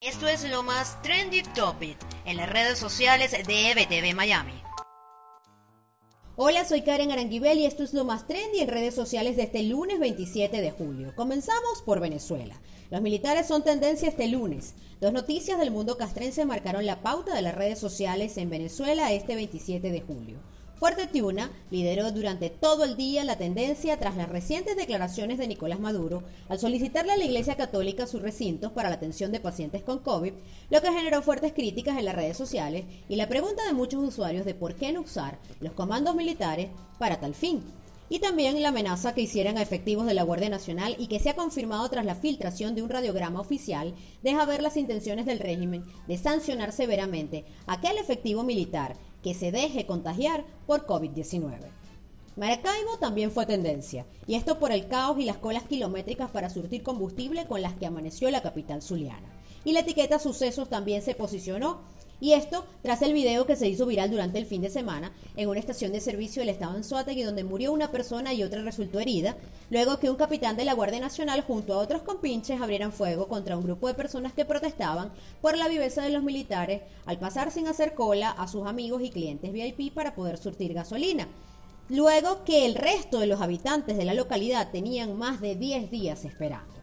Esto 0.00 0.28
es 0.28 0.48
lo 0.48 0.62
más 0.62 1.02
trendy 1.02 1.42
topic 1.56 1.98
en 2.24 2.36
las 2.36 2.48
redes 2.48 2.78
sociales 2.78 3.32
de 3.32 3.70
EBTV 3.72 4.14
Miami. 4.14 4.52
Hola, 6.36 6.64
soy 6.64 6.82
Karen 6.82 7.10
Aranguibel 7.10 7.58
y 7.58 7.66
esto 7.66 7.82
es 7.82 7.92
lo 7.94 8.04
más 8.04 8.28
trendy 8.28 8.60
en 8.60 8.68
redes 8.68 8.94
sociales 8.94 9.34
de 9.34 9.42
este 9.42 9.64
lunes 9.64 9.98
27 9.98 10.60
de 10.60 10.70
julio. 10.70 11.12
Comenzamos 11.16 11.82
por 11.84 11.98
Venezuela. 11.98 12.54
Los 12.92 13.02
militares 13.02 13.48
son 13.48 13.64
tendencia 13.64 14.08
este 14.08 14.28
lunes. 14.28 14.76
Dos 15.00 15.12
noticias 15.12 15.58
del 15.58 15.72
mundo 15.72 15.96
castrense 15.96 16.44
marcaron 16.44 16.86
la 16.86 17.02
pauta 17.02 17.34
de 17.34 17.42
las 17.42 17.56
redes 17.56 17.80
sociales 17.80 18.38
en 18.38 18.50
Venezuela 18.50 19.10
este 19.10 19.34
27 19.34 19.90
de 19.90 20.00
julio. 20.00 20.38
Fuerte 20.78 21.08
Tiuna 21.08 21.50
lideró 21.72 22.12
durante 22.12 22.50
todo 22.50 22.84
el 22.84 22.96
día 22.96 23.24
la 23.24 23.36
tendencia 23.36 23.98
tras 23.98 24.16
las 24.16 24.28
recientes 24.28 24.76
declaraciones 24.76 25.36
de 25.36 25.48
Nicolás 25.48 25.80
Maduro 25.80 26.22
al 26.48 26.60
solicitarle 26.60 27.10
a 27.10 27.16
la 27.16 27.24
Iglesia 27.24 27.56
Católica 27.56 28.06
sus 28.06 28.22
recintos 28.22 28.70
para 28.70 28.88
la 28.88 28.94
atención 28.94 29.32
de 29.32 29.40
pacientes 29.40 29.82
con 29.82 29.98
COVID, 29.98 30.34
lo 30.70 30.80
que 30.80 30.92
generó 30.92 31.20
fuertes 31.20 31.52
críticas 31.52 31.98
en 31.98 32.04
las 32.04 32.14
redes 32.14 32.36
sociales 32.36 32.84
y 33.08 33.16
la 33.16 33.28
pregunta 33.28 33.66
de 33.66 33.72
muchos 33.72 34.04
usuarios 34.04 34.44
de 34.44 34.54
por 34.54 34.76
qué 34.76 34.92
no 34.92 35.00
usar 35.00 35.40
los 35.58 35.72
comandos 35.72 36.14
militares 36.14 36.68
para 37.00 37.18
tal 37.18 37.34
fin. 37.34 37.64
Y 38.08 38.20
también 38.20 38.62
la 38.62 38.68
amenaza 38.68 39.14
que 39.14 39.20
hicieran 39.20 39.58
a 39.58 39.62
efectivos 39.62 40.06
de 40.06 40.14
la 40.14 40.22
Guardia 40.22 40.48
Nacional 40.48 40.94
y 40.96 41.08
que 41.08 41.18
se 41.18 41.28
ha 41.28 41.36
confirmado 41.36 41.86
tras 41.90 42.06
la 42.06 42.14
filtración 42.14 42.76
de 42.76 42.82
un 42.82 42.88
radiograma 42.88 43.40
oficial 43.40 43.94
deja 44.22 44.46
ver 44.46 44.62
las 44.62 44.76
intenciones 44.76 45.26
del 45.26 45.40
régimen 45.40 45.84
de 46.06 46.16
sancionar 46.16 46.72
severamente 46.72 47.44
a 47.66 47.74
aquel 47.74 47.98
efectivo 47.98 48.44
militar 48.44 48.96
que 49.22 49.34
se 49.34 49.52
deje 49.52 49.86
contagiar 49.86 50.44
por 50.66 50.86
COVID-19. 50.86 51.58
Maracaibo 52.36 52.98
también 53.00 53.32
fue 53.32 53.46
tendencia, 53.46 54.06
y 54.28 54.36
esto 54.36 54.60
por 54.60 54.70
el 54.70 54.86
caos 54.86 55.18
y 55.18 55.24
las 55.24 55.38
colas 55.38 55.64
kilométricas 55.64 56.30
para 56.30 56.50
surtir 56.50 56.84
combustible 56.84 57.46
con 57.46 57.62
las 57.62 57.74
que 57.74 57.86
amaneció 57.86 58.30
la 58.30 58.42
capital 58.42 58.80
zuliana. 58.80 59.28
Y 59.64 59.72
la 59.72 59.80
etiqueta 59.80 60.20
Sucesos 60.20 60.68
también 60.68 61.02
se 61.02 61.14
posicionó 61.14 61.80
y 62.20 62.32
esto 62.32 62.64
tras 62.82 63.02
el 63.02 63.12
video 63.12 63.46
que 63.46 63.56
se 63.56 63.68
hizo 63.68 63.86
viral 63.86 64.10
durante 64.10 64.38
el 64.38 64.46
fin 64.46 64.62
de 64.62 64.70
semana 64.70 65.12
en 65.36 65.48
una 65.48 65.60
estación 65.60 65.92
de 65.92 66.00
servicio 66.00 66.42
del 66.42 66.48
estado 66.48 66.76
en 66.76 66.84
y 67.16 67.22
donde 67.22 67.44
murió 67.44 67.72
una 67.72 67.90
persona 67.90 68.32
y 68.32 68.42
otra 68.42 68.62
resultó 68.62 68.98
herida, 68.98 69.36
luego 69.70 69.98
que 69.98 70.10
un 70.10 70.16
capitán 70.16 70.56
de 70.56 70.64
la 70.64 70.74
Guardia 70.74 71.00
Nacional 71.00 71.42
junto 71.42 71.74
a 71.74 71.78
otros 71.78 72.02
compinches 72.02 72.60
abrieran 72.60 72.92
fuego 72.92 73.28
contra 73.28 73.56
un 73.56 73.64
grupo 73.64 73.88
de 73.88 73.94
personas 73.94 74.32
que 74.32 74.44
protestaban 74.44 75.12
por 75.40 75.56
la 75.56 75.68
viveza 75.68 76.02
de 76.02 76.10
los 76.10 76.22
militares 76.22 76.82
al 77.06 77.18
pasar 77.18 77.50
sin 77.50 77.68
hacer 77.68 77.94
cola 77.94 78.30
a 78.30 78.48
sus 78.48 78.66
amigos 78.66 79.02
y 79.02 79.10
clientes 79.10 79.52
VIP 79.52 79.92
para 79.92 80.14
poder 80.14 80.38
surtir 80.38 80.74
gasolina. 80.74 81.28
Luego 81.88 82.44
que 82.44 82.66
el 82.66 82.74
resto 82.74 83.18
de 83.18 83.26
los 83.26 83.40
habitantes 83.40 83.96
de 83.96 84.04
la 84.04 84.14
localidad 84.14 84.70
tenían 84.70 85.16
más 85.16 85.40
de 85.40 85.54
10 85.54 85.90
días 85.90 86.24
esperando. 86.24 86.77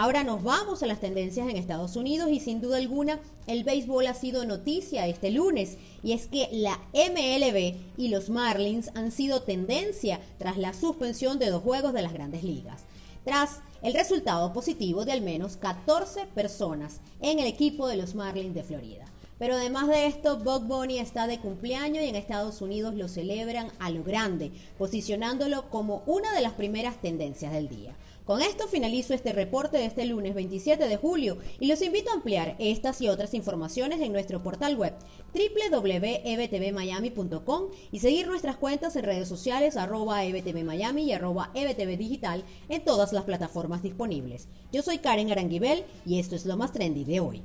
Ahora 0.00 0.22
nos 0.22 0.44
vamos 0.44 0.84
a 0.84 0.86
las 0.86 1.00
tendencias 1.00 1.48
en 1.48 1.56
Estados 1.56 1.96
Unidos 1.96 2.30
y 2.30 2.38
sin 2.38 2.60
duda 2.60 2.76
alguna 2.76 3.18
el 3.48 3.64
béisbol 3.64 4.06
ha 4.06 4.14
sido 4.14 4.44
noticia 4.44 5.08
este 5.08 5.32
lunes 5.32 5.76
y 6.04 6.12
es 6.12 6.28
que 6.28 6.48
la 6.52 6.78
MLB 6.94 7.74
y 7.96 8.06
los 8.06 8.30
Marlins 8.30 8.92
han 8.94 9.10
sido 9.10 9.42
tendencia 9.42 10.20
tras 10.38 10.56
la 10.56 10.72
suspensión 10.72 11.40
de 11.40 11.50
dos 11.50 11.64
juegos 11.64 11.94
de 11.94 12.02
las 12.02 12.12
grandes 12.12 12.44
ligas. 12.44 12.84
Tras 13.24 13.58
el 13.82 13.92
resultado 13.92 14.52
positivo 14.52 15.04
de 15.04 15.10
al 15.10 15.20
menos 15.20 15.56
14 15.56 16.26
personas 16.26 17.00
en 17.20 17.40
el 17.40 17.48
equipo 17.48 17.88
de 17.88 17.96
los 17.96 18.14
Marlins 18.14 18.54
de 18.54 18.62
Florida. 18.62 19.06
Pero 19.38 19.54
además 19.54 19.88
de 19.88 20.06
esto, 20.06 20.38
Bob 20.38 20.64
Bunny 20.64 20.98
está 20.98 21.26
de 21.26 21.38
cumpleaños 21.38 22.04
y 22.04 22.08
en 22.08 22.16
Estados 22.16 22.60
Unidos 22.60 22.94
lo 22.94 23.08
celebran 23.08 23.70
a 23.78 23.90
lo 23.90 24.02
grande, 24.02 24.52
posicionándolo 24.76 25.70
como 25.70 26.02
una 26.06 26.34
de 26.34 26.40
las 26.40 26.54
primeras 26.54 27.00
tendencias 27.00 27.52
del 27.52 27.68
día. 27.68 27.96
Con 28.28 28.42
esto 28.42 28.68
finalizo 28.68 29.14
este 29.14 29.32
reporte 29.32 29.78
de 29.78 29.86
este 29.86 30.04
lunes 30.04 30.34
27 30.34 30.86
de 30.86 30.96
julio 30.98 31.38
y 31.60 31.66
los 31.66 31.80
invito 31.80 32.10
a 32.10 32.14
ampliar 32.14 32.56
estas 32.58 33.00
y 33.00 33.08
otras 33.08 33.32
informaciones 33.32 34.02
en 34.02 34.12
nuestro 34.12 34.42
portal 34.42 34.76
web 34.76 34.92
www.ebtvmiami.com 35.32 37.62
y 37.90 38.00
seguir 38.00 38.26
nuestras 38.26 38.58
cuentas 38.58 38.96
en 38.96 39.04
redes 39.04 39.28
sociales 39.28 39.78
arroba 39.78 40.24
ebtvmiami 40.24 41.04
y 41.04 41.12
arroba 41.12 41.50
ebtvdigital 41.54 42.44
en 42.68 42.84
todas 42.84 43.14
las 43.14 43.24
plataformas 43.24 43.82
disponibles. 43.82 44.48
Yo 44.72 44.82
soy 44.82 44.98
Karen 44.98 45.30
Aranguibel 45.30 45.86
y 46.04 46.18
esto 46.18 46.36
es 46.36 46.44
lo 46.44 46.58
más 46.58 46.72
trendy 46.72 47.04
de 47.04 47.20
hoy. 47.20 47.42